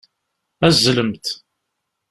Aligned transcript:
Azzlemt. 0.67 1.25